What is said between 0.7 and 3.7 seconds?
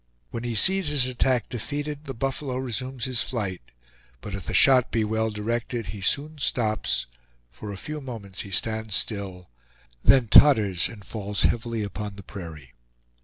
his attack defeated the buffalo resumes his flight,